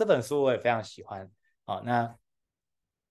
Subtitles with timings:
[0.00, 1.30] 这本书我也非常喜欢。
[1.66, 2.06] 好，那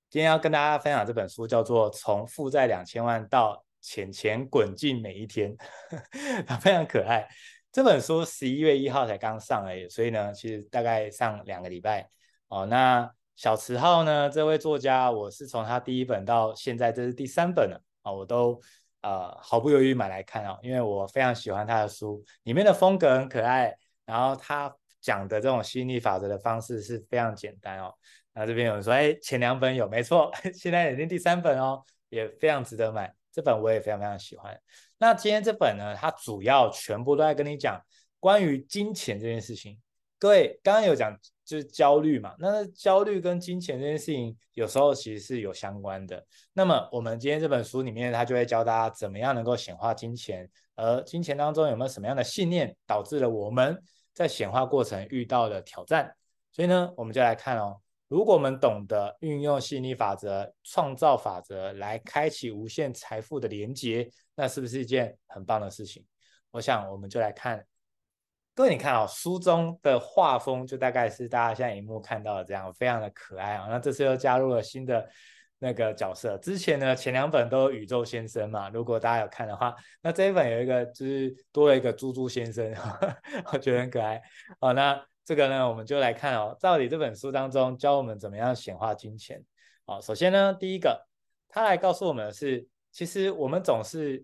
[0.09, 5.55] 今天要跟大家分享这本书叫做《从负债两千万到钱钱滚进每一天》，
[6.59, 7.29] 非常可爱。
[7.71, 12.09] 这本书十一月一号才刚上而已，所以呢，其实大概上两个礼拜。
[12.47, 18.59] 哦，那小池浩呢，这位作家，我是从他第一本到现在这是第三本了啊，我都
[19.01, 27.93] 呃毫不犹豫买来看啊，因为我非常喜欢他的书，里面的风格很可爱，然后他讲的这种吸引力法则的方式是非常简单哦。
[28.33, 34.57] 那这边有人说，哎，前两本有没错， 现在已经第三本哦，也非常值得买，这本我也非常非常喜欢。
[34.97, 37.81] 那今天这本呢，它主要全部都在跟你讲
[38.19, 39.77] 关于金钱这件事情。
[40.17, 46.21] 各位刚刚有讲就是焦虑嘛，那焦虑跟金钱这件事情有时候其实是有相关的。
[46.53, 53.81] 那么我们今天这本书里面，它就会教大家怎么样能够显化金钱，而金钱当中有没有什么样的信念导致了我们
[54.13, 56.15] 在显化过程遇到的挑战。
[56.51, 66.05] 所以呢，我们就来看哦，如果我们懂得运用吸引力法则、创造法则来开启无限财富的连接，那是不是一件很棒的事情？
[66.51, 67.65] 我想我们就来看。
[68.55, 73.67] 各位，你看啊、哦，书中的画风就大概是大家现在荧幕看到的这样，非常的可爱啊。
[73.69, 75.07] 那这次又加入了新的
[75.59, 82.73] 那个角色，之前呢前两本都有宇宙先生嘛，如果大家有看的话，那这一本有一个就是多了一个猪猪先生，
[83.51, 84.21] 我觉得很可爱。
[84.59, 89.43] 好，那这个呢，我们就来看哦，到底这本书当中教我们怎么样显化金钱。
[89.85, 91.05] 好，首先呢，第一个，
[91.49, 94.23] 他来告诉我们的是，其实我们总是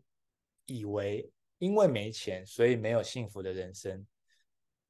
[0.66, 4.06] 以为因为没钱，所以没有幸福的人生。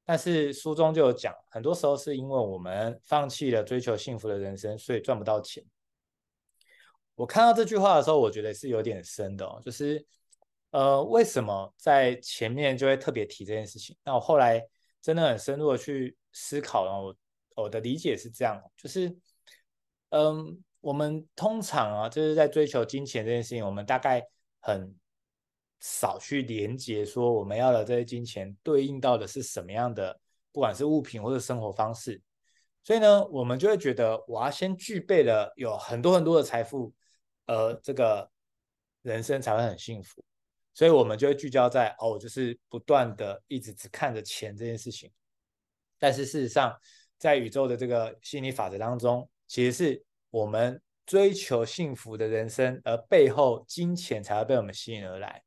[0.04, 5.64] 但是书中就有讲，很多时候是因为我们放弃了追求幸福的人生，所以赚不到钱。
[7.16, 10.06] 我看到这句话的时候，我觉得是有点深的哦，就是
[10.70, 13.96] 呃，为什么在前面就会特别提这件事情？
[14.04, 14.64] 那我后来
[15.02, 17.16] 真的很深入的去思考了，我
[17.64, 19.12] 我的理解是这样，就是
[20.10, 24.22] 嗯，我们通常啊，就是在追求金钱这件事情，我们大概
[24.60, 24.94] 很。
[25.78, 30.18] 少去连接，说我们要的这些金钱对应到的是什么样的，
[30.50, 32.20] 不管是物品或者生活方式，
[32.82, 36.92] 所以呢，我们就会觉得我要先具备了有很多很多的财富，
[37.46, 38.30] 而，这个
[39.02, 40.22] 人生才会很幸福，
[40.74, 45.10] 所以我们就会聚焦在哦，就是不断的一直只看着钱这件事情，
[45.98, 46.76] 但是事实上，
[47.18, 55.42] 在宇宙的这个心理法则当中，其实是我们追求幸福的人生，而背后金钱才会被我们吸引而来。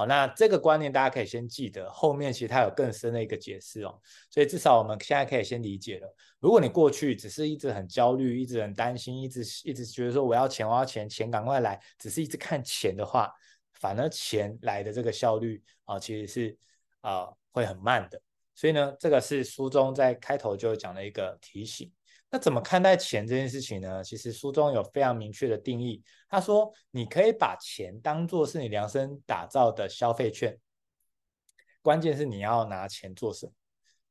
[0.00, 4.00] 好，那这个观念大家可以先记得，后面其实它有更深的一个解释哦。
[4.30, 6.16] 所以至少我们现在可以先理解了。
[6.38, 13.30] 如果你过去只是一直很焦虑，一直很担心，一直一直觉得说我要钱，我要钱，钱赶快来，只是一直看钱的话，
[13.74, 16.58] 反而钱来的这个效率啊，其实是
[17.02, 18.18] 啊会很慢的。
[18.54, 21.92] 所以呢，这个是书中在开头就讲的一个提醒。
[22.32, 24.04] 那怎么看待钱这件事情呢？
[24.04, 26.00] 其实书中有非常明确的定义。
[26.28, 30.56] 他说，你可以把钱当做是你量身打造的消费券，
[31.82, 33.52] 关键是你要拿钱做什么。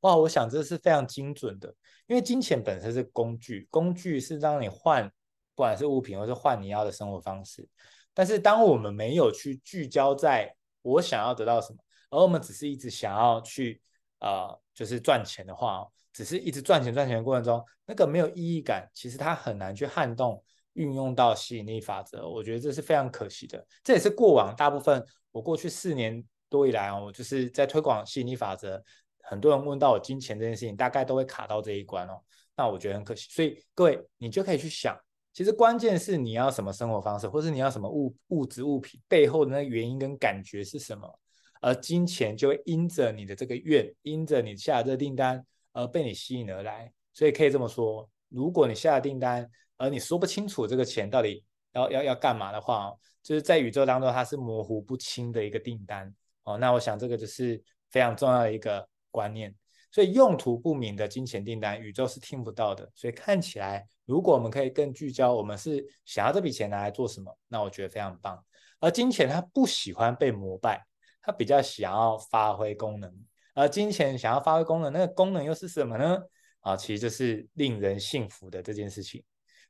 [0.01, 1.73] 哇，我想这是非常精准的，
[2.07, 5.07] 因为金钱本身是工具，工具是让你换，
[5.55, 7.65] 不管是物品或是换你要的生活方式。
[8.13, 11.79] 但是当我们没有去聚焦在我想要得到什么，
[12.09, 13.81] 而我们只是一直想要去
[14.19, 15.87] 呃，就是赚钱的话。
[16.11, 20.43] 只是一直赚钱赚钱的过程中，那个没有意义感，其实它很难去撼动
[20.73, 22.27] 运用到吸引力法则。
[22.27, 23.65] 我觉得这是非常可惜的。
[23.83, 28.83] 这也是过往大部分我过去四年多以来哦，就是在推广吸引力法则。
[29.21, 32.19] 很多人问到我金钱这件事情，大概都会卡到这一关哦。
[32.57, 33.27] 那我觉得很可惜。
[33.29, 34.97] 所以各位，你就可以去想，
[35.33, 41.19] 其实关键是你要什么生活方式，或是你要什么物物质物品背后的那原因跟感觉是什么，
[41.61, 45.45] 而金钱就会因着你的这个愿，因着你下的这个订单。
[45.73, 51.43] 而被你吸引而来，所以可以这么说：如果你下了订单，而你说不清楚这个钱到底
[51.73, 56.13] 要要要干嘛的话，就是在宇宙当中它是模糊不清的一个订单
[56.43, 56.57] 哦。
[56.57, 59.55] 那我想这个就是非常重要的一个观念。
[59.91, 62.87] 所以用途不明的金钱订单，宇宙是听不到的。
[62.93, 67.35] 所以看起来，如果我们可以更聚焦，我们是想要这笔钱拿来做什么？
[67.47, 68.39] 那我觉得非常棒。
[68.79, 70.85] 而金钱它不喜欢被膜拜，
[71.23, 73.11] 它比较想要发挥功能。
[73.59, 76.17] 而金钱想要发挥功能，那个功能又是什么呢？
[76.61, 79.21] 啊，其实就是令人幸福的这件事情。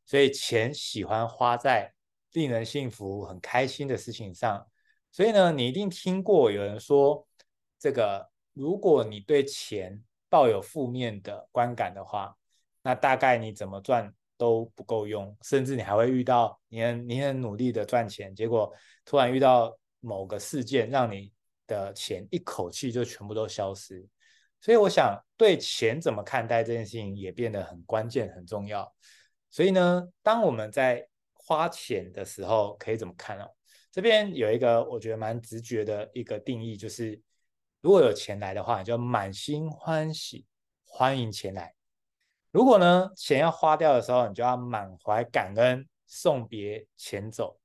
[0.06, 1.92] 所以钱喜欢花在
[2.34, 4.64] 令人幸福、很开心的事情上。
[5.12, 7.28] 所以呢，你一定听过有人说，
[7.80, 10.00] 这个如果你对钱
[10.30, 12.36] 抱有负面的观感的话，
[12.84, 18.72] 那大概你怎么赚都不够用，甚至你还会遇到你很你很努力的赚钱，结果
[19.04, 21.34] 突然遇到某个事件让你
[21.70, 24.04] 的钱一口气就全部都消失，
[24.60, 28.92] 所以我想对钱怎么看待这件事情也变得很关键、很重要。
[29.52, 33.50] 所以呢，当我们在花钱的时候，可以怎么看哦？
[33.92, 37.22] 这边有一个我觉得蛮直觉的一个定义，就是
[37.82, 40.46] 如果有钱来的话，你就满心欢喜
[40.86, 41.74] 欢迎钱来；
[42.52, 47.59] 如果呢，钱要花掉的时候，你就要满怀感恩送别钱走。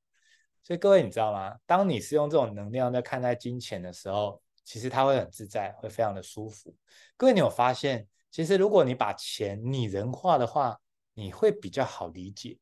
[0.64, 1.55] 所以各位，你知道吗？
[1.66, 6.75] 当你是用这种能量在看待金钱的时候，其实它会很自在，会非常的舒服。
[7.19, 10.81] 各位，你有发现，其实如果你把钱拟人化的话，
[11.12, 12.58] 你会比较好理解。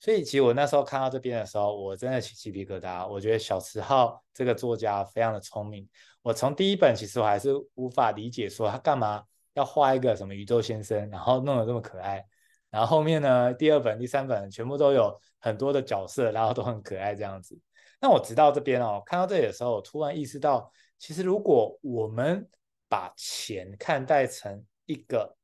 [0.00, 3.06] 所以，其实我那时候看到这边的时候，我真的起鸡皮疙瘩。
[3.06, 5.88] 我觉得小池浩这个作家非常的聪明。
[6.22, 9.22] 我从第一本其实我还是无法理解，说他干嘛
[9.52, 12.26] 要画一个什么宇宙先生，然后弄得这么可爱。
[12.70, 17.58] 然后后面呢，第二本、第三本全部都有很多的角色，然后都很可爱这样子。
[18.00, 22.48] 那我直到这边哦，看到这里的时候，我突然意识到，其实如果我们
[22.88, 25.36] 把钱看待成一个，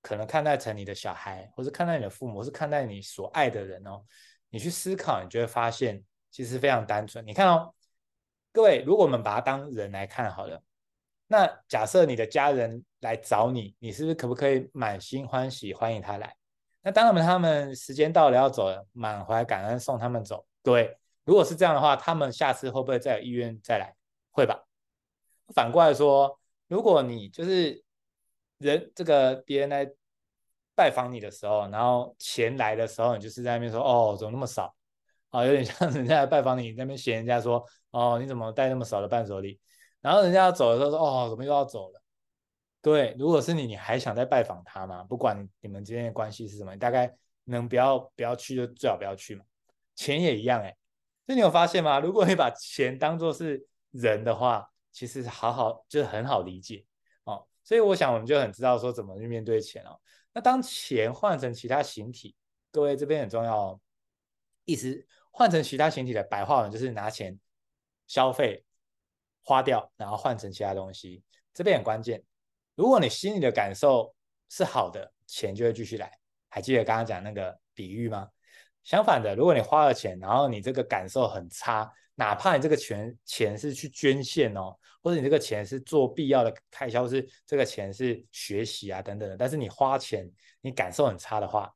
[0.00, 4.02] 可能看待成你的小孩，或是看待你的父母，或是看待你所爱的人哦，
[4.48, 7.26] 你去思考，你就会发现其实非常单纯。
[7.26, 7.74] 你看哦，
[8.52, 10.62] 各位，如果我们把它当人来看好了。
[11.26, 16.34] 那假设你的家人来找你，你是不是可不可以满心欢喜欢迎他来？
[16.82, 20.44] 那当他们他们时间到了要走了，满怀感恩送他们走。
[20.62, 23.94] 各位，如果是这样的话，他们下次会不会再有意愿再来？
[24.30, 24.64] 会吧。
[25.54, 27.84] 反过来说，如果你就是
[28.58, 29.88] 人，这个别人来
[30.74, 34.74] 拜访你的时候，然后钱来的时候，你就是在那边说哦，怎么那么少？
[35.30, 39.60] 啊，有点像人家来拜访你，那边嫌人家说哦，你怎么带那么少的伴手礼？
[40.00, 42.01] 然后人家要走的时候说哦，怎么又要走了？
[42.82, 45.04] 对，如果是你，你还想再拜访他吗？
[45.04, 49.44] 不管你们之间的关系是什么，你大概能不要不要去就最好不要去嘛。
[49.94, 50.76] 钱也一样哎，
[51.24, 52.00] 所以你有发现吗？
[52.00, 56.84] 如果你把钱当作是人的话，其实好好就是很好理解
[57.22, 57.46] 哦。
[57.62, 59.96] 所以我想我们就很知道说怎么去面对钱哦。
[60.32, 62.34] 那当钱换成其他形体，
[62.72, 63.80] 各位这边很重要哦。
[64.64, 67.38] 意思换成其他形体的白话文就是拿钱
[68.08, 68.64] 消费
[69.44, 71.22] 花掉，然后换成其他东西，
[71.54, 72.24] 这边很关键。
[72.74, 74.14] 如果你心里的感受
[74.48, 76.10] 是好的，钱就会继续来。
[76.48, 78.28] 还记得刚刚讲那个比喻吗？
[78.82, 90.30] 相反的，如果你花了钱，然后你这个感受很差，哪怕你这个钱钱是去捐献哦，或者你这个钱是做必要的开销，是这个钱是学习啊等等的，但是你花钱
[90.60, 91.72] 你感受很差的话，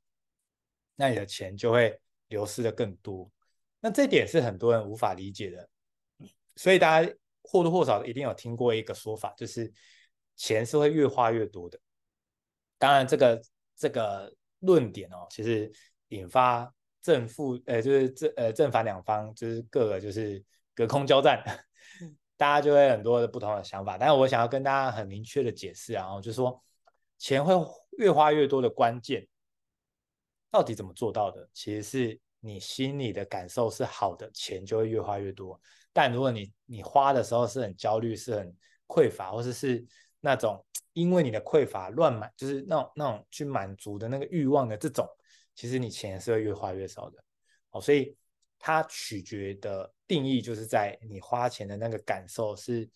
[0.94, 1.98] 那你的钱就会
[2.28, 3.31] 流失的更多。
[3.81, 5.69] 那这点是很多人无法理解的，
[6.56, 7.10] 所以大家
[7.43, 9.72] 或多或少一定有听过一个说法，就是。
[10.37, 11.79] 钱是会越花越多的，
[12.79, 13.43] 当然这个
[13.75, 15.73] 这个论点哦，其实
[16.09, 16.73] 引发
[17.03, 20.44] 正负呃，就是正呃正反两方，就是各个就是
[20.75, 21.43] 隔空交战，
[22.37, 23.97] 大家就会很多的不同的想法。
[23.97, 26.62] 但是我想要跟大家很明确的解释，然后就是说
[27.19, 27.55] 钱会
[27.99, 29.27] 越花越多的关键，
[30.50, 31.49] 到底怎么做到的？
[31.55, 35.59] 其实是你心里的感受是好的，钱就会越花越多。
[35.93, 38.55] 但如果你你花的时候是很焦虑，是很
[38.87, 39.85] 匮乏，或者是
[40.26, 40.61] 那种
[40.93, 45.08] 因为你的匮乏乱买，就是那种那种去满足的那个欲望的这种，
[45.55, 47.23] 其实你钱是会越花越少的。
[47.70, 48.17] 哦，所以
[48.58, 52.90] 它取决的定义就是在你花钱的那个感受是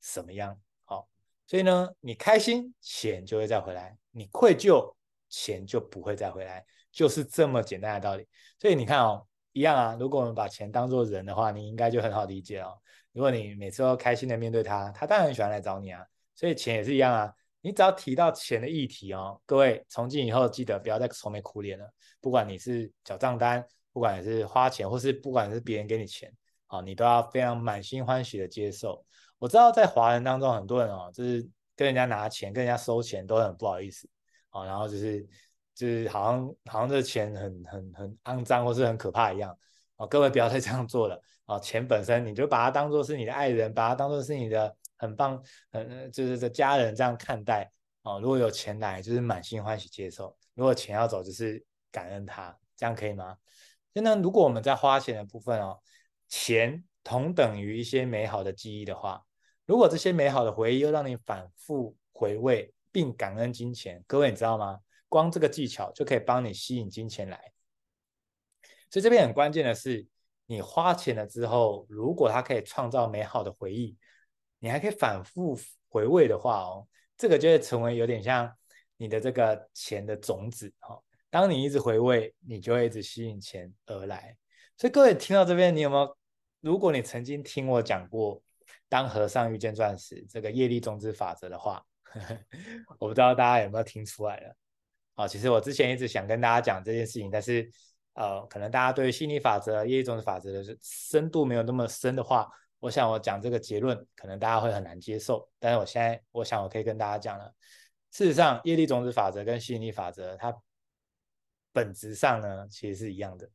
[0.00, 0.56] 什么样。
[0.84, 1.08] 好，
[1.44, 4.94] 所以呢，你开心，钱就会再回来；你愧疚，
[5.28, 8.28] 钱就不会再回来，就是这么简单的道理。
[8.60, 9.96] 所以你看哦，一样啊。
[9.98, 12.78] 如果我们把钱当作人的话，你应该就很好理解哦。
[13.10, 16.06] 如果你每次都开心的面对他，他当然喜欢来找你啊。
[16.36, 21.90] 所以钱也是一样啊，你只要提到钱的议题哦，各位从今以后记得不要再愁眉苦脸了。
[22.20, 26.32] 不管你是缴账单，不管是花钱，或是不管是别人给你钱，
[26.66, 29.04] 啊，你都要非常满心欢喜的接受。
[29.38, 34.08] 我知道在华人当中，很多人哦，就是跟人家拿钱、跟人家收钱都很不好意思，
[34.50, 35.26] 啊，然后就是
[35.74, 39.58] 就是好像好像这钱很很很肮脏或是很可怕一样。
[39.96, 41.18] 哦，各位不要再这样做了。
[41.46, 44.76] 啊，钱本身你就把它当做是你的爱人，把它当做是你的。
[44.96, 47.70] 很棒，很就是这家人这样看待
[48.02, 48.18] 哦。
[48.20, 53.36] 如果有钱来，就是满心欢喜接受；如果钱要走，就是感恩他，这样可以吗？
[53.92, 55.80] 所以呢，如果我们在花钱的部分哦，
[56.28, 59.22] 钱同等于一些美好的记忆的话，
[59.66, 64.80] 如果这些美好的回忆又让你反复回味并感恩金钱，各位你知道吗？
[65.08, 67.52] 光这个技巧就可以帮你吸引金钱来。
[68.90, 70.06] 所以这边很关键的是，
[70.46, 73.96] 你花钱了之后，如果它可以创造美好的回忆。
[74.58, 75.58] 你还可以反复
[75.88, 76.86] 回味的话哦，
[77.16, 78.52] 这个就会成为有点像
[78.96, 81.02] 你的这个钱的种子哦。
[81.30, 84.36] 当你一直回味，你就会一直吸引钱而来。
[84.78, 86.16] 所以各位听到这边，你有没有？
[86.60, 88.42] 如果你曾经听我讲过
[88.88, 91.84] “当和尚遇见钻石”这个业力种子法则的话，
[92.98, 94.56] 我不知道大家有没有听出来了？
[95.14, 97.70] 啊，其实我之前一直想跟大家讲这件事情，但是
[98.14, 105.48] 呃，可能大家对于吸引力法则、业力种子法则的深度没有那么深的话，我想我讲这个结论，可能大家会很难接受。
[105.58, 107.52] 但是我现在，我想我可以跟大家讲了。
[108.10, 110.54] 事实上，业力种子法则跟吸引力法则，它
[111.72, 113.48] 本质上呢，其实是一样的，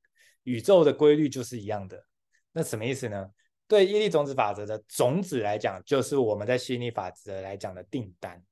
[0.44, 2.06] 宇宙的规律就是一样的。
[2.52, 3.32] 那什么意思呢？
[3.68, 8.44] 对业力种子法则的种子来讲，就是我们在吸引力法则来讲的订单。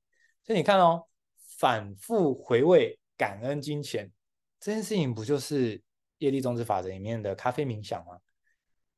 [0.42, 1.06] 所以你看哦，
[1.58, 4.10] 反复回味感恩金钱
[4.58, 5.80] 这件事情，不就是
[6.18, 8.18] 业力种子法则里面的咖啡冥想吗？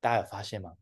[0.00, 0.72] 大家有发现吗？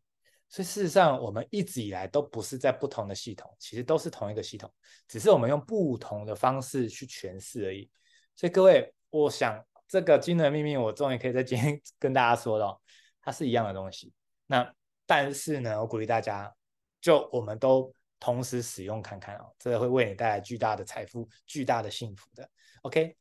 [0.51, 4.69] 所以事实上，我们一直以来都不是在不同的系统，其实都是同一个系统，
[5.07, 7.89] 只是我们用不同的方式去诠释而已。
[8.35, 12.77] 所以各位，我想这个惊人秘密，我终于可以在今天 跟大家说了，
[13.23, 14.13] 它是一样的东西。
[14.47, 14.75] 那
[15.07, 16.53] 但是呢，我鼓励大家，
[17.01, 22.51] 就我们都同时使用看看哦，这个会为你带来巨大的财富、巨大的幸福的。
[22.83, 23.17] OK，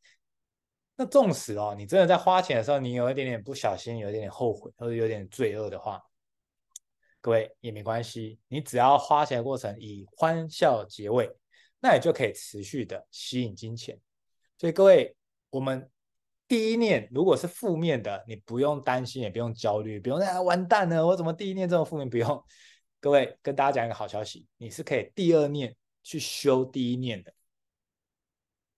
[0.95, 6.01] 那纵使哦，你真的在花钱的时候，你有一点点不小心，有一点点后悔，或者有点罪恶的话，
[7.21, 11.29] 各位也没关系，你只要花钱的过程以欢笑结尾，
[11.79, 13.99] 那你就可以持续的吸引金钱。
[14.57, 15.15] 所以各位，
[15.49, 15.89] 我们。
[16.49, 22.09] 第一念如果是负面的，你不用担心，也不用焦虑，不用啊完蛋了，我怎么第一念这么负面？
[22.09, 22.43] 不用，
[22.99, 27.31] 各位跟大家讲一个好消息，你是可以第二念去修第一念的。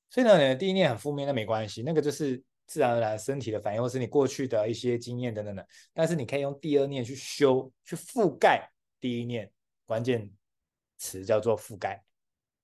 [0.09, 5.67] 所以呢，你的第一念很负面，那没关系，那个就是自然而然身体的反应，或是你过去的一些经验等等的。
[5.91, 9.51] 但是你可以用第二念去修，去覆盖第一念，
[9.85, 10.31] 关键
[10.97, 12.01] 词叫做覆盖，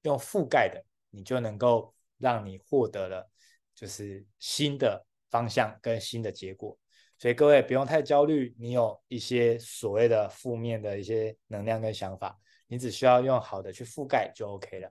[0.04, 3.30] 用覆盖的，你就能够让你获得了。
[3.76, 6.80] 就是新的方向跟新的结果，
[7.20, 8.56] 所以各位不用太焦虑。
[8.58, 14.90] 你有一些所谓的负面的一些能量跟想法，你只需要用好的去覆盖就 OK 了。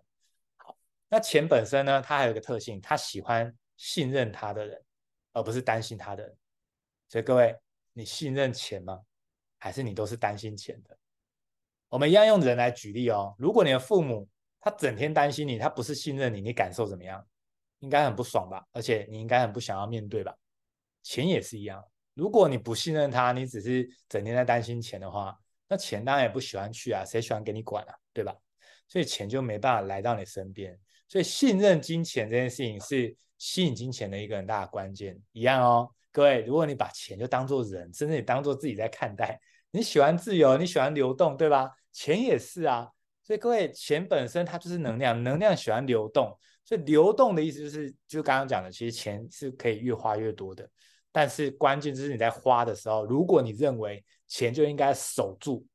[0.59, 0.77] 好，
[1.09, 4.81] 那钱本身呢，它还有一个特性，它喜欢信任它的人，
[5.37, 6.35] 而不是担心他的。
[7.11, 7.55] 所以各位，
[7.93, 8.99] 你信任钱吗？
[9.59, 10.99] 还是你都是担心钱的？
[11.91, 13.35] 我们一样用人来举例哦。
[13.39, 14.27] 如果你的父母
[14.61, 17.23] 他整天担心你，他不是信任你，你感受怎么样？
[17.81, 20.35] 应该很不爽吧，而且你应该很不想要面对吧？
[21.03, 25.39] 钱也是一样，如果你不信任他，你只是整天在担心钱的话，
[25.69, 28.35] 那钱当然也不喜欢去啊，谁喜欢给你管啊，对吧？
[28.89, 30.79] 所以钱就没办法来到你身边。
[31.09, 35.91] 所以信任金钱这件事情是吸引金钱的一个很大的关键，一样哦。
[36.11, 39.39] 各位，如果你把钱就当做人，甚至你当做自己在看待，
[39.71, 41.71] 你喜欢自由，你喜欢流动，对吧？
[41.93, 42.91] 钱也是啊。
[43.23, 46.35] 所以各位，钱本身它就是能量，能量喜欢流动。
[46.65, 50.69] 所以流动的意思就是，就刚刚讲的，其实钱是可以越花越多的。
[51.13, 55.67] 但是关键就是你在花的时候，如果你认为钱就应该守住，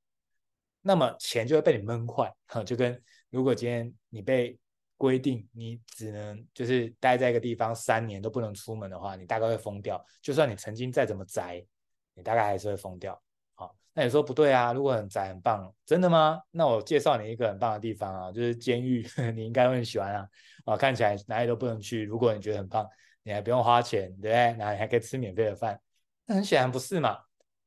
[0.82, 2.34] 那么钱就会被你闷坏。
[2.48, 4.58] 哈， 就跟如果今天你被
[5.02, 10.00] 规定你只能就是待在一个地方三年都不能出门的话，你大概会疯掉。
[10.22, 11.66] 就算你曾经再怎么宅，
[12.14, 13.20] 你大概还是会疯掉。
[13.56, 14.74] 好那你说不对啊？
[14.74, 16.40] 如果很宅很棒，真的吗？
[16.52, 19.04] 那我介绍你一个很棒的地方啊，就是监狱，
[19.34, 20.28] 你应该会很喜欢啊。
[20.66, 22.04] 啊，看起来哪里都不能去。
[22.04, 22.88] 如果你觉得很棒，
[23.24, 24.54] 你还不用花钱，对不对？
[24.60, 25.82] 那你还可以吃免费的饭。
[26.28, 27.18] 那很显然不是嘛。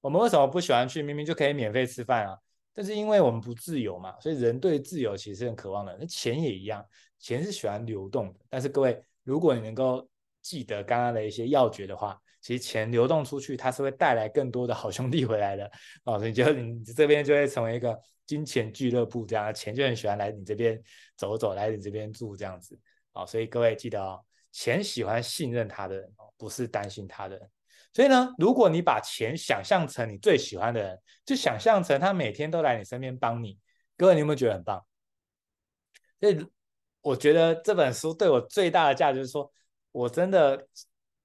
[0.00, 1.02] 我们为什么不喜欢去？
[1.02, 2.38] 明明就可以免费吃饭啊。
[2.74, 5.96] 但是因为我们不自由嘛，所以人对自由其实是很渴望的。
[5.98, 6.84] 那钱也一样，
[7.18, 8.40] 钱是喜欢流动的。
[8.50, 10.06] 但是各位，如果你能够
[10.42, 12.20] 记得刚刚的一些要诀的话。
[12.40, 15.64] 其实钱流动出去，它是会带来更多的好兄弟回来的
[16.04, 20.78] 哦，所以就你这边就会成为一个金钱俱乐部，这样钱就很喜欢来你这边
[21.16, 22.78] 走走，来你这边住这样子
[23.14, 23.24] 哦。
[23.24, 27.50] 所以各位记得哦，钱喜欢信任他的人，不是担心他的人。
[27.94, 33.58] 所以呢，如果你把钱想象成你最喜欢的人，就想象成他每天都来你身边帮你，
[33.96, 34.84] 各位你有没有觉得很棒？
[36.20, 36.46] 所以
[37.00, 39.50] 我觉得这本书对我最大的价值就是说，
[39.92, 40.66] 我真的。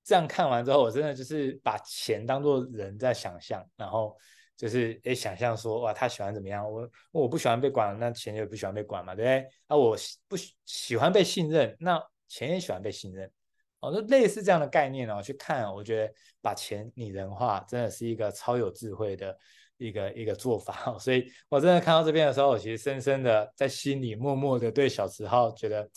[0.02, 4.18] 这样看完之后，我真的就是把钱当做人在想象，然后
[4.58, 6.68] 就是诶想象说哇，他喜欢怎么样？
[6.68, 9.48] 我我不喜欢被管，那钱就不喜欢被管嘛，对不对？
[9.68, 9.96] 啊，我
[10.28, 13.32] 不喜喜欢被信任，那钱也喜欢被信任，
[13.80, 19.38] 哦，就类似这样的概念哦，去看，我觉得把钱拟人化真的是一个超有智慧的
[19.78, 20.98] 一个一个做法。
[21.00, 25.90] 所以我真的看到这边的时候，我其实深深的在心里默默的对小池浩觉得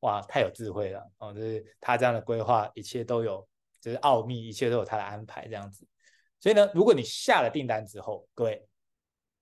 [0.00, 3.46] 哇，太有智慧了哦，就是他这样的规划，一切都有。
[3.82, 5.86] 就是奥秘，一切都有他的安排，这样子。
[6.38, 8.62] 所以呢，如果你下了订单之后，各位，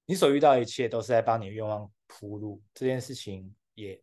[0.07, 4.01] 你所遇到的一切都是在帮你愿望铺路，这件事情也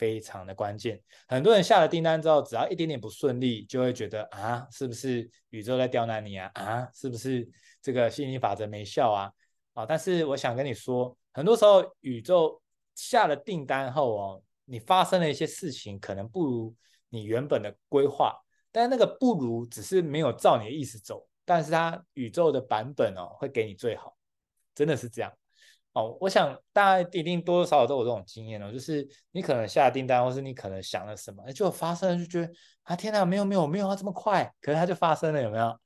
[0.00, 0.98] 非常的关键。
[1.28, 6.50] 很多人下了订单之后，只要一点点不顺利，就会觉得啊，是不是宇宙在刁难你啊？
[6.54, 7.46] 啊，是不是
[7.82, 9.30] 这个吸引力法则没效啊？
[9.74, 12.62] 啊，但是我想跟你说，很多时候宇宙
[12.94, 16.74] 下了订单后哦，你发生了一些事情，可能不如
[17.10, 18.34] 你原本的规划，
[18.72, 24.16] 但那个不如只是没有照你的意思走，但是它宇宙的版本哦会给你最好，
[24.74, 25.30] 真的是这样
[26.20, 32.52] 我想大家一定多多少少都有这种经验哦，就是你可能下订单，或是你可能想了什么，就发生了，就觉得
[32.82, 35.78] 啊天哪，没有没有没有啊这么快，可是它就发生了，有没有？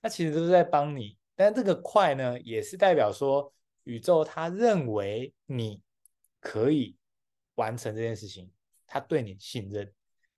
[0.00, 3.52] 那其实都是在帮你，但这个快呢，也是代表说
[3.84, 5.80] 宇宙它认为你
[6.40, 6.96] 可以。
[7.56, 8.50] 完成这件事情，
[8.86, 9.92] 他对你信任，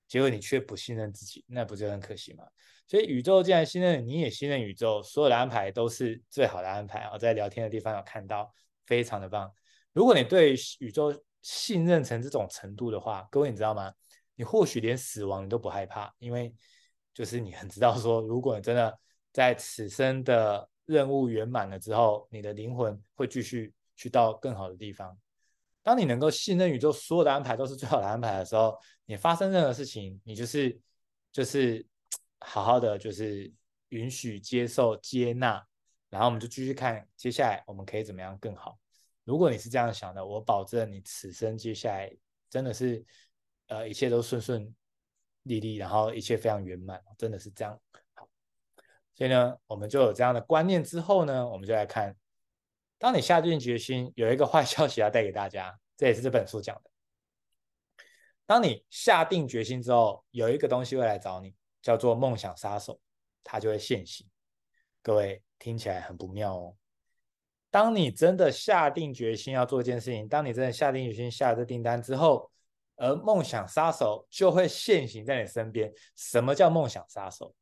[0.08, 2.44] 结果你却不信任自己，那不就很可惜吗？
[2.88, 7.08] 所以宇宙既然信任你，也信任宇宙，所有的安排都是最好的安排。
[7.12, 8.52] 我在聊天的地方有看到，
[8.86, 9.52] 非常的棒。
[9.92, 13.92] 如果你对宇宙信任成这种程度的话，各位你知道吗？
[14.34, 16.52] 你或许连死亡你都不害怕，因为
[17.12, 18.98] 就是你很知道说，如果你真的
[19.32, 25.16] 在此生的任务圆满了之后，你的灵魂会继续去到更好的地方。
[25.82, 30.80] 当你能够信任宇宙所有的安排都是最好的安排的时候，你发生任何事情，你就是
[31.30, 31.86] 就是
[32.40, 33.52] 好好的，就是
[33.90, 35.64] 允许、接受、接纳，
[36.14, 38.78] 然后我们就继续看接下来我们可以怎么样更好。
[39.24, 42.16] 如果你是这样想的，我保证你此生接下来
[42.48, 43.04] 真的是
[43.66, 44.72] 呃一切都顺顺
[45.42, 47.80] 利利，然后一切非常圆满，真的是这样。
[48.14, 48.28] 好，
[49.16, 52.16] 所以呢，我们就有这样的观念之后呢，我们就来看。
[52.96, 56.90] 当你下定决心，有一个坏消息要带给大家，这也是这本书讲的。
[58.46, 63.00] 当你下定决心之后，有一个东西会来找你，叫做梦想杀手，
[63.42, 64.26] 它就会现形。
[65.02, 66.76] 各位听起来很不妙哦。
[67.70, 72.50] 当你真的下定决心要做一件事情，当你真的下定决心下这订单之后，
[72.96, 75.92] 而梦想杀手就会现行在你身边。
[76.14, 77.54] 什么叫梦想杀手？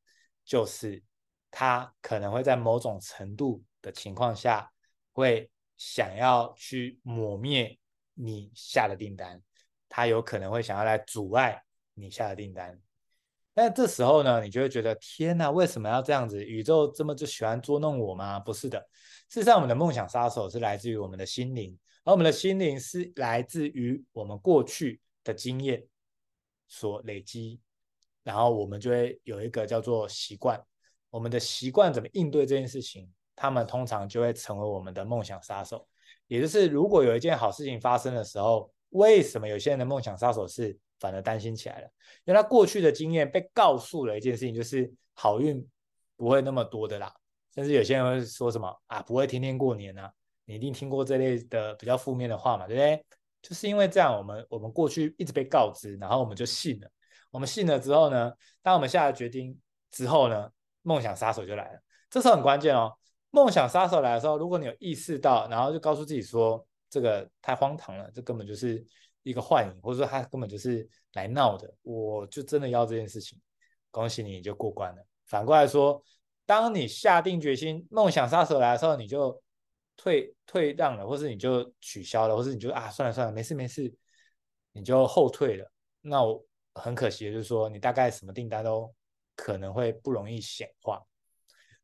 [0.44, 1.02] 就是
[1.50, 4.70] 他可能会在某种程度的情况下。
[5.14, 7.78] 会想要去抹灭
[8.14, 9.42] 你下的订单，
[9.87, 12.80] 他有可能会想要来阻碍你下的订单。
[13.54, 16.42] 但这时候呢，你就会觉得天哪，为什么要这样子？
[16.42, 18.38] 宇宙这么就喜欢捉弄我吗？
[18.38, 18.79] 不是的，
[19.29, 25.85] 事实上，我们的梦想杀手是来自于我们的心灵，而我们的心灵是来自于我们过去的经验
[26.68, 27.61] 所累积，
[28.22, 30.59] 然后我们就会有一个叫做习惯，
[31.11, 33.11] 我们的习惯怎么应对这件事情。
[33.35, 35.85] 他们通常就会成为我们的梦想杀手，
[36.27, 41.88] 也就是如果有一件好事情发生的时候，为什么有些人的梦想杀手是反而担心起来了？
[42.25, 45.69] 因为他过去的经验被告诉了一件事情，就是好运
[46.17, 47.12] 不会那么多的啦。
[47.53, 50.09] 甚至有些人会说什么啊，不会天天过年啊，
[50.45, 53.05] 你一定听过这类的比较负面的话嘛，对不对？
[53.43, 56.88] 就是因为这样，我们我们过去一直被告知，然后我们就信了。
[57.33, 59.59] 我们信了之后呢，当我们下了决定
[59.91, 60.49] 之后呢，
[60.83, 61.81] 梦想杀手就来了。
[62.09, 62.97] 这时候很关键哦。
[63.31, 68.85] 梦想杀手来的时候，如果你有意识到，然后就告诉自己说：“这个太荒唐了，这根本就是
[69.22, 73.40] 一个幻影，或者说他根本就是来闹的。”我就真的要这件事情，
[73.90, 75.06] 恭喜你，你就过关了。
[75.26, 76.02] 反过来说，
[76.46, 79.42] 当你下定决心，梦想杀手来的时候，你就
[79.96, 83.94] 退退让了，或是你就取消了，或是你就啊算了算了，没事没事，
[84.72, 85.70] 你就后退了。
[86.00, 88.94] 那我很可惜的就是说，你大概什么订单都
[89.35, 91.02] 可能会不容易显化。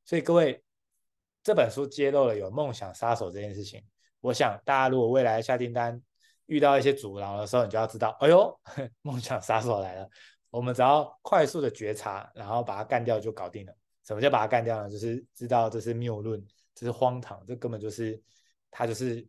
[0.05, 0.63] 所以各位。
[1.41, 3.83] 这本书揭露了有梦想杀手这件事情。
[4.21, 6.03] 我想大家如果未来下订单
[6.49, 8.61] 遇到一些阻挠的时候，你就要知道，哎呦，
[9.01, 10.11] 梦想杀手来了。
[10.51, 13.73] 我们只要快速的觉察，然后把它干掉就搞定了。
[14.05, 14.91] 什么叫把它干掉呢？
[14.91, 18.21] 就是知道这是谬论，这是荒唐，这根本就是
[18.71, 19.27] 他就是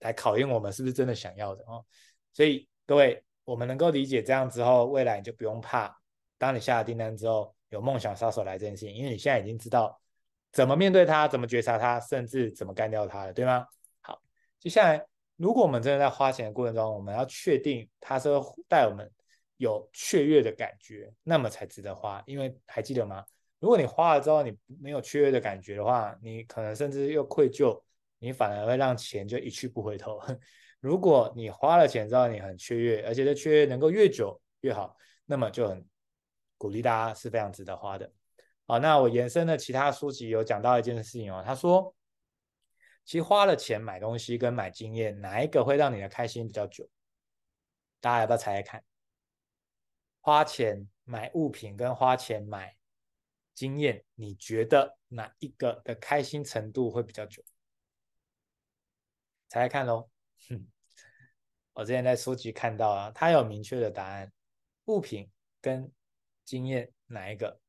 [0.00, 1.84] 来考验我们是不是真的想要的哦。
[2.32, 5.94] 所以各位，我们能够理解这样之后，未来你就不用怕，
[6.38, 10.00] 当你下了订单之后，有梦想杀手来这件事情，因为你现在已经知道。
[10.52, 11.28] 怎么面对它？
[11.28, 12.00] 怎么觉察它？
[12.00, 13.66] 甚至怎么干掉它了，对吗？
[14.00, 14.18] 好，
[14.58, 18.28] 接下来，如果我们真的在花钱的过程中，我们要确定它是
[18.68, 19.10] 带我们
[19.58, 22.22] 有雀跃的感觉，那么才值得花。
[22.26, 23.24] 因为还记得吗？
[23.58, 27.82] 如果你花了之后你没有雀跃的感觉的话，你可能甚至又愧疚，
[28.18, 30.20] 你反而会让钱就一去不回头。
[30.80, 34.94] 如果你花了钱之后你很雀跃，而且这雀跃能够越久越好，
[35.24, 35.84] 那么就很
[36.58, 38.12] 鼓励大家是非常值得花的。
[38.66, 41.42] 好，那我延伸的其他书籍有讲到一件事情哦。
[41.44, 41.94] 他说，
[43.06, 46.90] 其实花了钱买东西跟买经验，哪一个会让你的开心比较久？
[48.00, 48.84] 大家要不要猜猜看？
[50.20, 52.76] 花钱买物品跟花钱买
[53.54, 57.44] 经验，你觉得哪一个的开心程度会比较久？
[59.48, 60.10] 猜猜看喽。
[60.48, 60.66] 哼，
[61.74, 64.32] 我之前在书籍看到啊，他有明确的答案：
[64.86, 65.92] 物品跟
[66.44, 67.60] 经验哪一个？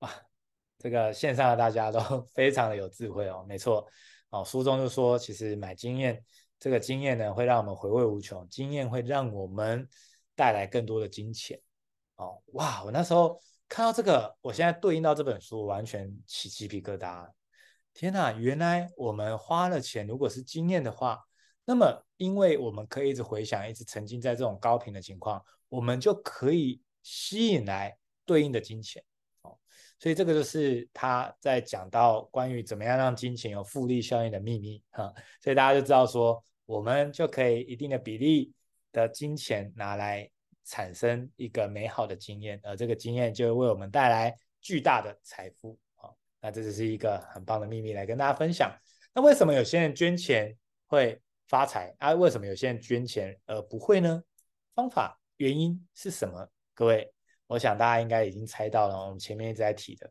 [0.00, 0.26] 啊，
[0.80, 2.00] 这个线上的大家都
[2.34, 3.86] 非常的有智慧哦，没错
[4.30, 6.24] 哦，书中就说，其实买经验
[6.58, 9.86] 这个经验呢会让我们回味无穷，经验会让我们
[10.34, 11.60] 带来更多的金钱。
[12.16, 12.82] 哦，哇！
[12.84, 13.38] 我那时候
[13.68, 17.28] 看到这个，我现在对应到这本书，完全起鸡皮疙瘩。
[17.92, 21.18] 天哪，原来我们花了钱，如果是经验的话，
[21.64, 29.02] 那么因为我们可以一直回想，一直沉浸在这种高频的情况，我们就可以吸引来对应的金钱。
[30.00, 35.12] 所以这个就是他在讲到关于怎么样让金钱有复利效应的秘密哈。
[35.40, 38.52] 所以大家就知道说，我们就可以一定的比例
[38.90, 40.28] 的金钱拿来
[40.64, 46.08] 产生一个美好的经验，而这个经验就会为我们带来巨大的财富啊。
[46.40, 48.74] 那这就是一个很棒的秘密，来跟大家分享。
[49.12, 52.14] 那为什么有些人捐钱会发财啊？
[52.14, 54.22] 为什么有些人捐钱而不会呢？
[54.74, 56.48] 方法原因是什么？
[56.72, 57.12] 各位，
[57.50, 58.96] 我想大家应该已经猜到了。
[58.96, 60.08] 我们前面一直在提的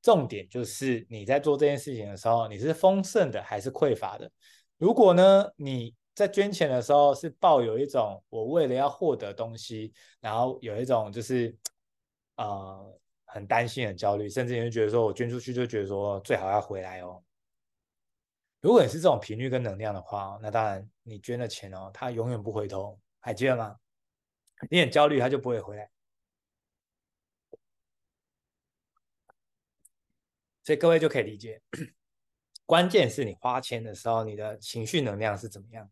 [0.00, 4.30] 重点就是你在做这件事情的时候，你是丰盛的还是匮乏的？
[4.78, 11.56] 如果呢，你在捐钱的时候是抱有一种我为了要获得东西，然后有一种就是
[12.36, 12.98] 呃。
[13.28, 17.22] 很担心、很焦虑，甚至你会觉得说，我捐出去就觉得说最好要回来哦。
[18.62, 23.76] 如果你是这种频率跟能量的话，那当然你捐的钱哦，它永远不回头，还记得吗？
[24.70, 25.90] 你很焦虑，它就不会回来。
[30.66, 31.62] 所以各位就可以理解，
[32.64, 35.88] 关键是你花钱的时候，你的情绪能量是怎么样。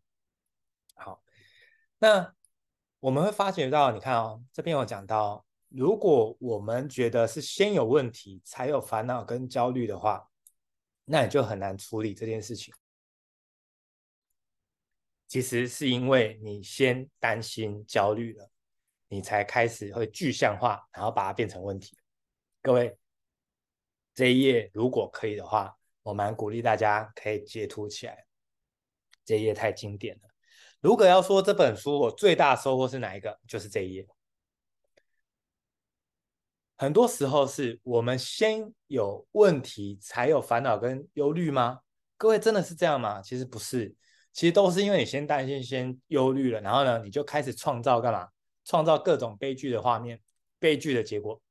[0.95, 1.23] 好，
[1.97, 2.35] 那
[2.99, 5.45] 我们会发觉到，你看哦，这边有讲到。
[5.69, 10.29] 如果我们觉得是先有问题才有烦恼跟焦虑的话，
[11.05, 12.73] 那你就很难处理这件事情。
[15.27, 18.49] 其实是因为你先担心焦虑了，
[19.07, 21.97] 你才开始会具象化，然后把它变成问题。
[22.61, 22.97] 各位，
[24.15, 28.25] 这一页如果可以的话，我蛮鼓励大家可以截图起来。
[29.25, 30.21] 这一页太经典了。
[30.79, 34.07] 如果要说这本书我最大收获是哪一个，就是这一页。
[36.77, 41.81] 很多时候是我们先有问题，才有烦恼跟忧虑吗？
[42.17, 43.21] 各位真的是这样吗？
[43.21, 43.95] 其实不是，
[44.31, 48.29] 其实都是因为你先担心、先忧虑了，然后呢，你就开始创造干嘛？
[48.63, 50.21] 创造各种悲剧的画面、
[50.59, 51.41] 悲剧的结果。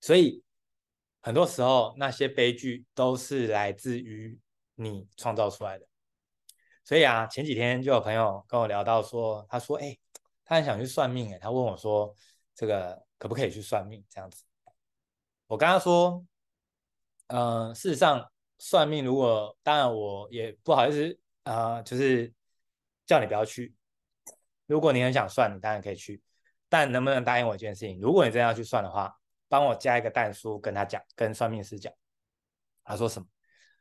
[0.00, 0.42] 所以
[1.20, 4.38] 很多时候那些悲剧都是来自于
[4.74, 5.86] 你创造出来的。
[6.84, 9.96] 所以啊，前几天就有朋友跟我聊到说，他说：“哎，
[10.44, 12.14] 他很想去算命。”哎，他问我说
[12.54, 14.42] ：“这个。”可不可以去算命这样子？
[15.46, 16.24] 我跟他说，
[17.26, 22.32] 嗯、事实上算命，如果当然我也不好意思啊、就是
[23.04, 23.74] 叫你不要去。
[24.64, 26.22] 如果你很想算，你当然可以去，
[26.70, 28.00] 但能不能答应我一件事情？
[28.00, 29.14] 如果你真的要去算的话，
[29.50, 31.92] 帮我加一个蛋叔，跟他讲，跟算命师讲。
[32.84, 33.26] 他说什么？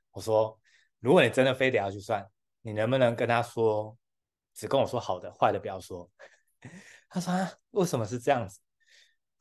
[0.09, 0.59] 我说，
[0.99, 2.27] 如果你真的非得要去算，
[2.61, 3.95] 你能不能跟他说，
[4.55, 6.09] 只跟我说好的，坏的不要说？
[7.07, 8.59] 他说啊，为什么是这样子？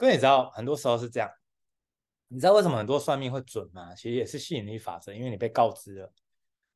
[0.01, 1.31] 因为你知道，很多时候是这样。
[2.29, 3.95] 你知道为什么很多算命会准吗？
[3.95, 6.13] 其实也是吸引力法则，因为你被告知了，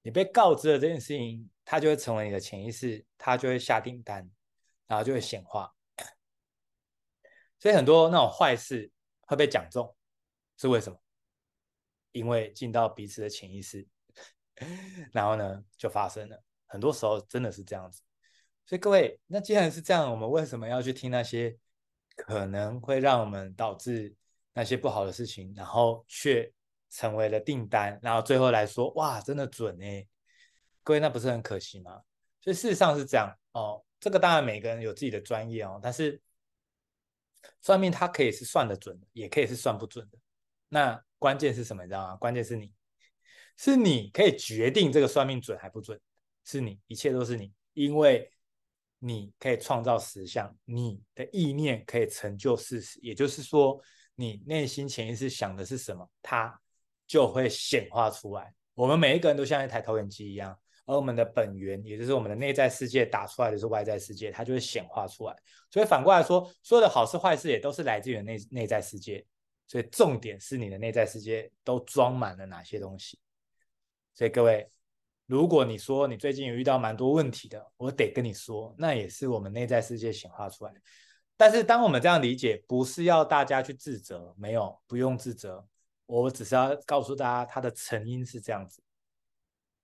[0.00, 4.30] 你被告知了这件事情，它就会成为你的潜意识，它就会下订单，
[4.86, 5.74] 然后就会显化。
[7.60, 8.90] 所以很多那种坏事
[9.26, 9.94] 会被讲中，
[10.56, 10.98] 是为什么？
[12.12, 13.86] 因为进到彼此的潜意识，
[15.12, 16.42] 然后呢就发生了。
[16.66, 18.02] 很多时候真的是这样子。
[18.64, 21.56] 所以各位，那既然是这样，我们为什么要去听那些？
[22.14, 24.14] 可能会让我们导致
[24.52, 26.52] 那些不好的事情，然后却
[26.90, 30.06] 成为了订单，然后最后来说，哇，真的准哎！
[30.82, 32.02] 各位，那不是很可惜吗？
[32.38, 33.82] 所以事实上是这样哦。
[33.98, 36.20] 这个当然每个人有自己的专业哦，但是
[37.60, 40.18] 算命它可以是算得准的，也可以是算不准的。
[40.68, 41.82] 那关键是什么？
[41.82, 42.16] 你知道吗？
[42.16, 42.72] 关键是你，
[43.56, 46.00] 是你可以决定这个算命准还不准，
[46.44, 48.28] 是你，一切都是你，因为。
[49.04, 53.00] 你可以创造实相，你的意念可以成就事实。
[53.02, 53.82] 也就是说，
[54.14, 56.56] 你内心潜意识想的是什么，它
[57.04, 58.54] 就会显化出来。
[58.74, 65.36] 我们每一个人都像一台投影机一样，而我们的本源，也就是我们的内在世界，打出来的是外在世界，它就会显化出来。
[65.70, 69.24] 所以反过来说，所有的好事坏事也都是来自于内内在世界。
[69.66, 73.18] 所以重点是你的内在世界都装满了哪些东西。
[74.14, 74.68] 所以各位。
[75.26, 80.80] 如果你说你最近有遇到蛮多问题的，我得跟你说，那也是我们内在世界显化出来的。
[81.38, 85.64] 但是当我们这样理解，不是要大家去自责，没有，不用自责。
[86.04, 88.82] 我只是要告诉大家，它的成因是这样子。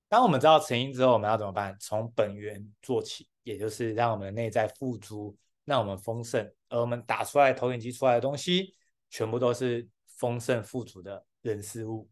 [0.09, 1.77] 当我们知道成因之后，我们要怎么办？
[1.79, 8.75] 从本源做起，也就是让我们的内在富足，让我们丰盛，而我们打出来投影机出来的东西，
[9.11, 12.09] 全部都是丰盛富足的人事物，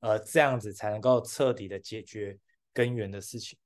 [0.00, 2.38] 而这样子才能够彻底的解决。
[2.72, 3.58] 根源的事情，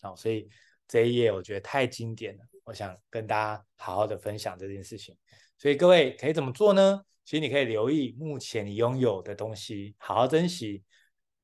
[0.00, 0.48] 好，所以
[0.88, 5.14] 这一页我觉得太经典了，我想跟大家好好的分享这件事情。
[5.58, 7.02] 所以各位可以怎么做呢？
[7.26, 10.82] 其实你可以留意目前你拥有的东西，好好珍惜。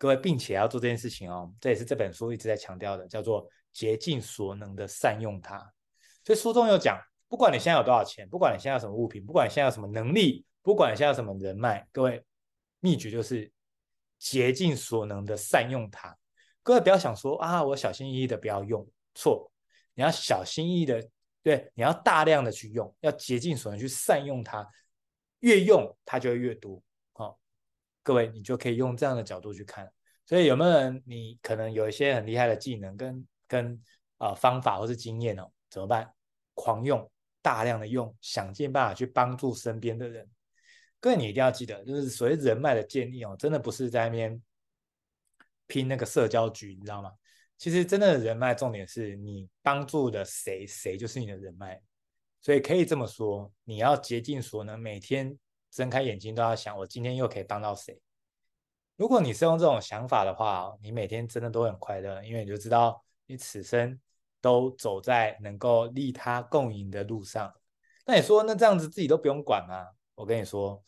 [0.00, 5.58] 各位，并且要做这件事情哦，这也是这本书一直在强调的，叫做竭尽所能的善用它。
[6.24, 12.24] 所以书中有讲，不管你现在有多少钱，不管你现在有什么物品，不管你现在有什么能力，不管你现在有什么人脉，各位，
[12.80, 13.52] 秘诀就是
[14.18, 16.16] 竭尽所能的善用它。
[16.62, 19.52] 各位不要想说啊，我小心翼翼的不要用，错，
[19.92, 21.06] 你要小心翼翼的，
[21.42, 24.66] 对，你要大量的去用，要竭尽所能去善用它，
[25.40, 26.82] 越用它就会越多。
[28.02, 29.90] 各位，你就可以用这样的角度去看。
[30.26, 33.82] 所以有没有人，你可能有一些很厉害的技能跟跟
[34.18, 35.50] 呃方法或是经验哦？
[35.68, 36.12] 怎么办？
[36.54, 37.10] 狂用，
[37.42, 40.28] 大量的用，想尽办法去帮助身边的人。
[41.00, 44.40] 各位，你一定要记得，就是所谓人脉的建立哦，真的不是在那边
[45.66, 47.12] 拼那个社交局，你知道吗？
[47.58, 51.80] 其实真正的人脉重点是你帮助的谁，谁就是你的人脉。
[52.40, 55.36] 所以可以这么说，你要竭尽所能，每天。
[55.70, 58.00] 睁开眼睛都要想，我今天又可以帮到谁？
[58.96, 63.98] 如果你是用这种想法的话，你每天真的都很快乐，因为你就知道你此生
[64.40, 67.50] 都走在能够利他共赢的路上。
[68.04, 69.86] 那你说，那这样子自己都不用管吗？
[70.14, 70.82] 我跟你说，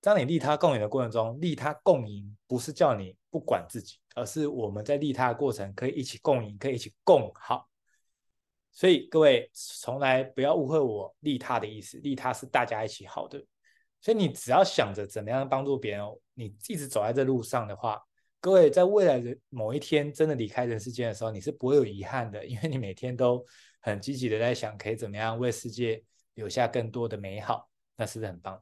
[0.00, 7.68] 当你利他共赢的过程中，利他共赢不是叫你不管自己，而是我们在利他的过程可以一起共赢，可以一起共好。
[8.70, 13.44] 所以各位从来不要误会我利他的意思，利他是大家一起好的。
[14.02, 18.02] 所以你只要想着怎么样帮助别人，你一直走在这路上的话，
[18.40, 23.42] 各位在未来的某一天真的离开人世间的时候，你是不会有遗憾的，因为你每天都
[23.80, 26.02] 很积极的在想可以怎么样为世界
[26.34, 28.60] 留下更多的美好，那是不是很棒？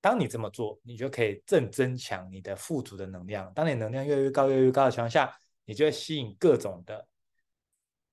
[0.00, 3.52] 当你这么做，你就可以正增强你的富足的能量。
[3.54, 7.08] 当你能量越来越高、越来越高的情况下，你就会吸引各种的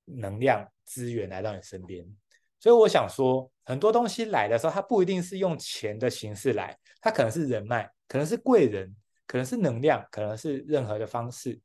[0.06, 2.08] 能量资源来到你身边。
[2.59, 8.95] 所以我想说，很多东西来的时候，它不一定是用钱的形式来，它可能是人脉，可能是贵人，
[9.27, 11.59] 可能是能量，可能是任何的方式。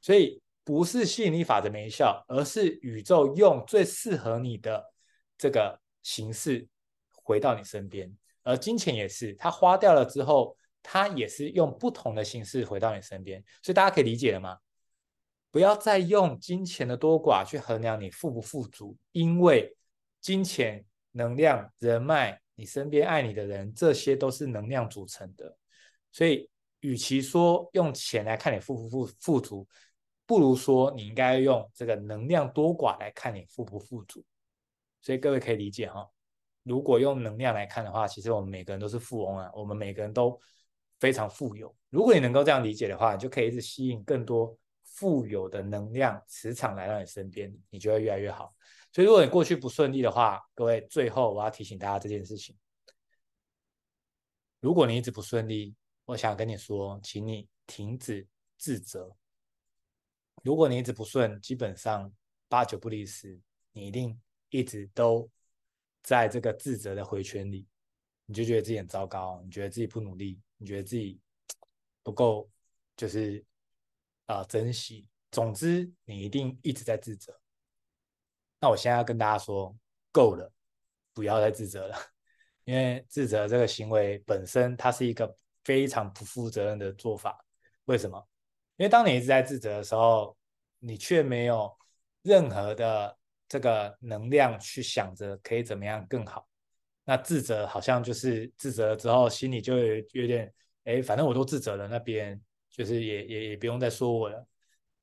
[0.00, 4.84] 所以不是吸引力法则没效，而是宇宙用最适合你的
[5.36, 6.68] 这个形式
[7.24, 8.14] 回到你身边。
[8.44, 13.42] 而金钱也是，它花掉了之后，它也是用不同的形式回到你身边。
[13.60, 14.58] 所以大家可以理解了吗？
[15.50, 19.76] 不要再用金钱的多寡去衡量你富不富足，因为。
[20.24, 20.82] 金钱、
[21.12, 25.54] 能量、人脉，你身边爱你的人，这些都是能量组成的。
[26.10, 26.48] 所以，
[26.80, 29.68] 与其说用钱来看你富不富富足，
[30.24, 34.24] 不如说你应该用这个能量多寡来看你富不富足。
[35.02, 36.08] 所以各位可以理解哈，
[36.62, 40.40] 如果用能量来看的话，其实我们每个人都是富翁啊，我们每个人都
[41.00, 41.76] 非常富有。
[41.90, 48.54] 如果你能够这样理解的话，你就可以一直吸引更多富有的能量磁场来到你身边，你就会越来越好。
[48.94, 52.56] 所以，如果你过去不顺利的话，各位，最后我要提醒大家这件事情：
[54.60, 58.24] 如果你一直不顺利，我想跟你说，请你停止
[58.56, 59.16] 自责。
[60.44, 62.14] 如果你一直不顺，基本上
[62.48, 63.40] 八九不离十，
[63.72, 64.16] 你一定
[64.50, 65.28] 一直都
[66.04, 67.66] 在这个自责的回圈里，
[68.26, 71.20] 你就觉得自己很糟糕，你觉得自己不努力，你觉得自己
[72.04, 72.48] 不够，
[72.96, 73.44] 就是
[74.26, 75.08] 啊、珍惜。
[75.32, 77.36] 总之，你一定一直在自责。
[78.64, 79.76] 那我现在要跟大家说，
[80.10, 80.50] 够了，
[81.12, 81.98] 不要再自责了，
[82.64, 85.30] 因为自责这个行为本身，它是一个
[85.64, 87.44] 非常不负责任的做法。
[87.84, 88.26] 为什么？
[88.78, 90.34] 因为当你一直在自责的时候，
[90.78, 91.70] 你却没有
[92.22, 93.14] 任何的
[93.46, 96.48] 这个能量去想着可以怎么样更好。
[97.04, 100.50] 那自责好像就是自责了之后，心里就有点，
[100.84, 104.46] 哎，反正我都自责了，那别人就是也也也不用再说我了。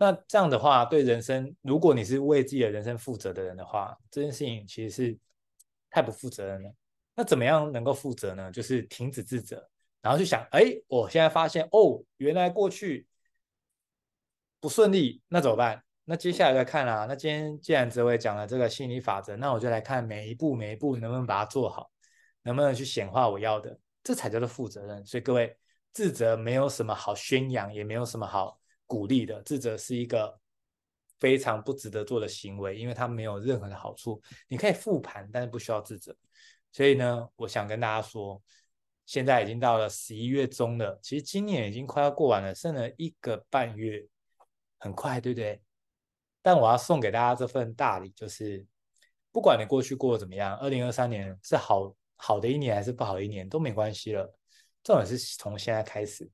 [0.02, 5.16] 那这样的话，对人生，如果你是为自己的人生负责的人的话，这件事情其实是
[5.92, 6.74] 太不负责任了。
[7.14, 8.52] 那怎么样能够负责呢？
[8.52, 9.70] 就是停止自责，
[10.02, 13.06] 然后去想，哎，我现在发现，哦，原来过去
[14.60, 15.84] 不顺利，那怎么办？
[16.06, 17.06] 那接下来再看啊。
[17.08, 21.92] 那今天既然哲维讲了这个心理法则，那我就来看每一步每一步能不能把它做好，
[22.42, 25.06] 能不能去显化我要的，这才叫做负责任。
[25.06, 25.56] 所以各位，
[25.94, 28.60] 自责没有什么好宣扬，也没有什么好。
[28.92, 30.38] 鼓励的自责是一个
[31.18, 34.22] 非常不值得做的行为，因为它没有任何的好处。
[34.50, 36.14] 你可以复盘，但是不需要自责。
[36.74, 38.42] 所以呢，我想跟大家说，
[39.06, 44.06] 现在已经到了十一月中了，其实今年已经快要过完了，剩了一个半月，
[44.78, 45.62] 很快，对不对？
[46.42, 48.66] 但我要送给大家这份大礼，就是
[49.32, 54.36] 不管你过去过得怎么样，二零二三年是好好的一年还是不好的一年都没关系了，
[54.84, 56.30] 重点是从现在开始。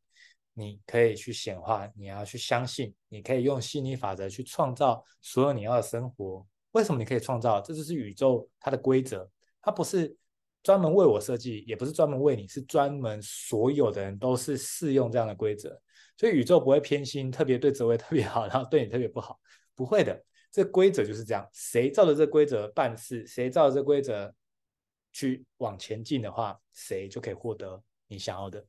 [0.60, 6.44] 你可以去显化，你要去相信，你可以用吸引力法则去创造所有你要的生活。
[6.72, 7.62] 为什么你可以创造？
[7.62, 9.30] 这就是宇宙它的规则，
[9.62, 10.18] 它不是
[10.64, 15.80] 专门为我设计，也不是专门为你，是专门所有的人都是适用这样的规则。
[16.18, 19.40] 所以宇宙不会偏心，特别对泽维特别好，然后对你特别不好，
[19.76, 20.20] 不会的。
[20.52, 24.34] 这规则就是这样，谁照着这规则办事，谁照着这规则
[25.14, 28.66] 去往前进的话，谁就可以获得你想要的。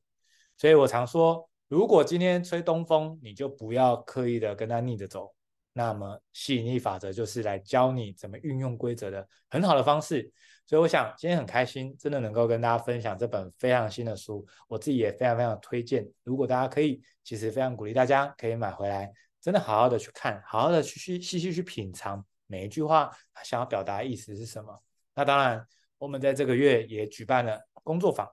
[0.55, 5.31] 所以我常说，如果今天吹东风，你就不要刻意的跟他逆着走。
[5.71, 10.29] 那么吸引力法则就是来教你怎么运用规则的很好的方式。
[10.65, 16.03] 所以我想今天很开心，真的能够跟大家分享这本非常新的书，我自己也非常非常推荐。
[16.23, 24.75] 如果大家可以，其实非常鼓励大家可以买回来，真的好好的去看，好好的去去细细去品尝每一句话想要表达意思是什么。
[25.13, 25.63] 那当然，
[25.99, 28.27] 我们在这个月也举办了工作坊。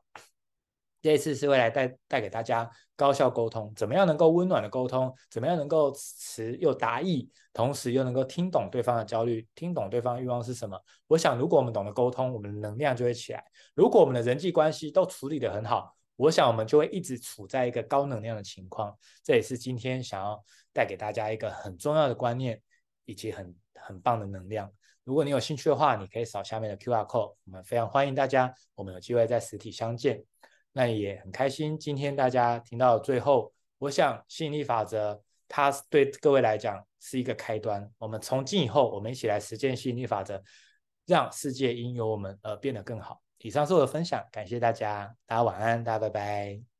[1.02, 10.80] 这一次是会来带带给大家高效沟通，怎么样能够温暖的沟通，怎么样能够词又达意，同时又能够听懂对方的焦虑，听懂对方欲望是什么。
[11.06, 13.44] 我想，如果我们懂得沟通，我们的能量就会起来。
[13.74, 18.96] 如果我们的人际关系都处理得很好，我想我们就会一直处在一个高能量的情况。
[19.22, 22.58] 这也是今天想要带给大家一个很重要的观念，
[23.04, 24.72] 以及很很棒的能量。
[25.04, 30.24] 如果你有兴趣的话，你可以扫下面的 QR code，我们非常欢迎大家，我们有机会在实体相见。
[30.76, 37.90] 那也很开心，今天大家听到最后，我想吸引力法则它对各位来讲是一个开端。
[37.96, 40.42] 我们从今以后，我们一起来实践吸引力法则，
[41.06, 43.22] 让世界因有我们而变得更好。
[43.38, 46.75] 以上是我的分享，感谢大家，大家晚安，大家拜拜。